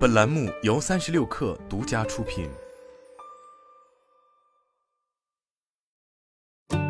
[0.00, 2.48] 本栏目由三十六氪独家出品。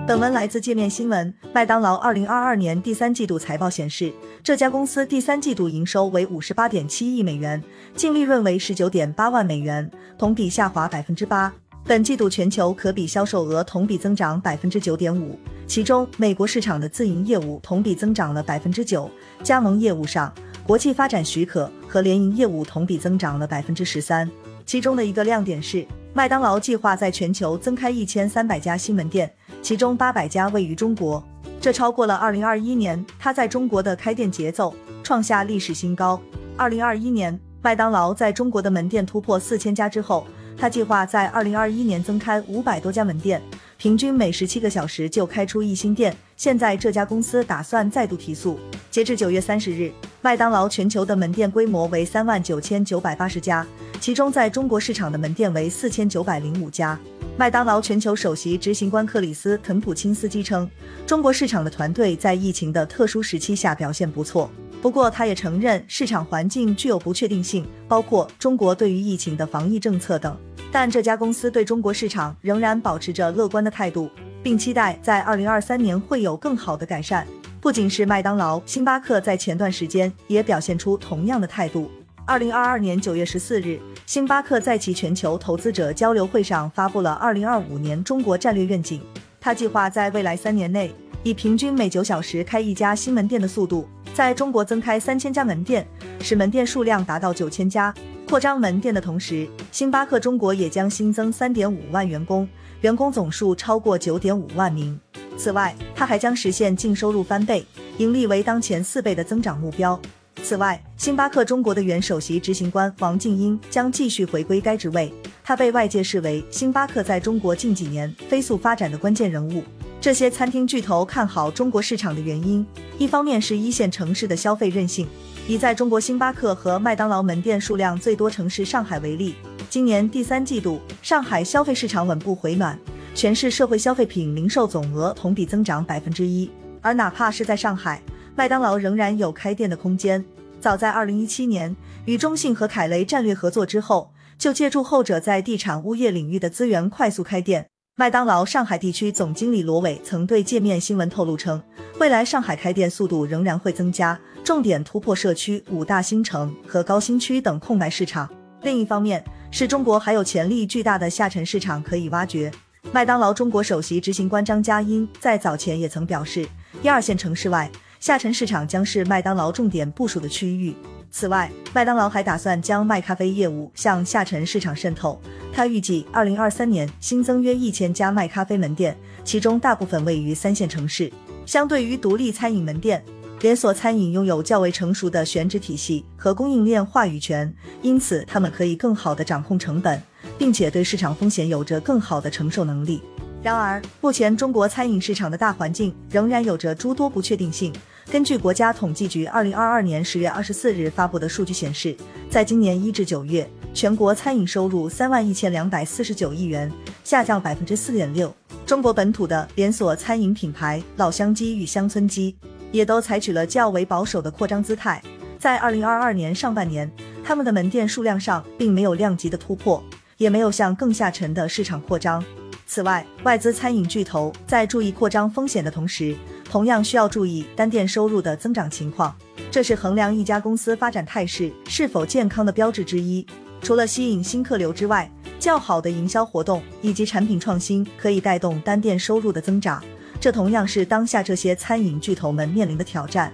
[0.07, 1.35] 本文来自界面新闻。
[1.53, 4.13] 麦当劳二零二二年第三季度财报显示，
[4.45, 7.61] 这家公司第三季度营收为五十八点七亿美元，
[7.97, 11.53] 净利润为十九点八万美元，同比下滑百分之八。
[11.83, 15.37] 本季度全球可比销售额同比增长百分之九点五，
[15.67, 19.11] 其中美国市场的自营业务同比增长了百分之九，
[19.43, 20.33] 加盟业务上。
[20.67, 24.31] 国际发展许可和联营业务同比增长了百分之十三，
[24.65, 31.23] 其中的一个亮点是，麦当劳计划在全球增开一千三百家新门店，其中八百家位于中国，
[31.61, 36.21] 这超过了二零二一年他在中国的开店节奏，创下历史新高。
[36.57, 40.25] 二零二一年，麦当劳在中国的门店突破四千家之后，
[40.57, 43.43] 他计划在二零二一年增开五百多家门店，
[43.77, 46.15] 平均每十七个小时就开出一新店。
[46.37, 48.61] 现在这家公司打算再度提速。
[48.91, 49.93] 截至九月三十日。
[50.23, 53.67] 麦当劳全球的门店规模为三万九千九百八十家，
[54.01, 56.99] 其中在中国市场的门店为四千九百零五家。
[57.39, 60.69] 麦当劳全球首席执行官克里斯·肯普钦斯基称，
[61.07, 64.51] 中国市场的团队在疫情的特殊时期下表现不错。
[64.83, 70.37] 不过，他也承认市场环境具有不确定性，包括中国对于疫情的防疫政策等。
[70.71, 74.11] 但这家公司对中国市场仍然保持着乐观的态度，
[74.43, 77.27] 并期待在二零二三年会有更好的改善。
[77.61, 81.91] 不仅是麦当劳，星巴克在前段时间也表现出同样的态度。
[82.25, 89.03] 二零二二年九月十四日，星巴克在其全球投资者交流会上发布了二零二五年中国战略愿景。
[89.39, 90.91] 他计划在未来三年内，
[91.23, 95.87] 以平均每九小时开一家新门店的速度，在中国增开三千家门店，
[96.23, 97.93] 使门店数量达到九千家。
[98.31, 102.49] 扩张门店的同时，星巴克中国也将新增三点五万员工，
[102.81, 104.97] 员工总数超过九点五万名。
[105.37, 107.67] 此外，它还将实现净收入翻倍、
[107.99, 110.01] 盈利为当前四倍的增长目标。
[110.45, 119.65] 此外，星巴克中国的原首席执行官王静英将继续回归该职位，他被外界视为星巴克在中国近几年飞速发展的关键人物。
[120.01, 122.67] 这些餐厅巨头看好中国市场的原因，
[122.97, 125.07] 一方面是一线城市的消费韧性。
[125.47, 129.35] 以在中国星巴克和麦当劳门店数量最多城市上海为例，
[129.69, 132.79] 今年第三季度，上海消费市场稳步回暖。
[133.15, 136.51] 全市社会消费品零售总额同比增长百分之一，
[136.81, 138.01] 而哪怕是在上海，
[138.35, 140.25] 麦当劳仍然有开店的空间。
[140.61, 147.70] 早在二零一七年与中信和凯雷战略合作之后，就借助后者在地产物业领域的资源快速开店。
[148.01, 151.63] 麦当劳上海地区总经理罗伟曾对界面新闻透露称，
[151.99, 158.27] 未来上海开店速度仍然会增加，重点突破社区五大新城和高新区等空白市场。
[158.63, 162.51] 另一方面，是中国还有潜力巨大的下沉市场可以挖掘。
[162.91, 166.49] 麦当劳中国首席执行官张佳音在早前也曾表示，
[166.83, 170.75] 一二线城市外，下沉市场将是麦当劳重点部署的区域。
[171.11, 175.21] 此外，麦当劳还打算将麦咖啡业务向下沉市场渗透。
[175.53, 181.13] 他预计，二零二三年新增约一千家麦咖啡门店，其中大部分位于三线城市。
[181.45, 183.05] 相对于独立餐饮门店，
[183.41, 190.01] 连锁餐饮拥有较为成熟的选址体系和供应链话语权，因此他们可以更好地掌控成本。
[190.41, 193.03] 并且对市场风险有着更好的承受能力。
[193.43, 197.73] 然而，目前中国餐饮市场的大环境仍然有着诸多不确定性。
[198.11, 201.97] 根据国家统计局二零二二年十月二十四日发布的数据显示，
[202.29, 206.71] 在今年一至九月，全国餐饮收入三万一千两百四十九亿元，
[207.03, 208.31] 下降百分之四点六。
[208.67, 212.37] 中国本土的连锁餐饮品牌老乡鸡与乡村鸡
[212.71, 215.03] 也都采取了较为保守的扩张姿态。
[215.39, 216.91] 在二零二二年上半年，
[217.25, 219.83] 他们的门店数量上并没有量级的突破。
[220.19, 222.23] 也没有向更下沉的市场扩张。
[222.71, 226.15] 此外，外资餐饮巨头在注意扩张风险的同时，
[226.45, 229.13] 同样需要注意单店收入的增长情况，
[229.51, 233.27] 这是衡量一家公司发展态势是否健康的标志之一。
[233.61, 235.11] 除了吸引新客流之外，
[235.41, 239.83] 较好的营销活动以及产品创新可以带动单店收入的增长，
[240.21, 243.33] 这同样是当下这些餐饮巨头们面临的挑战。